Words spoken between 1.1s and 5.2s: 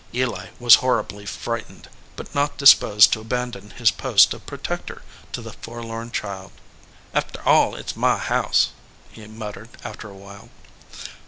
frightened, but not disposed to abandon his post of protector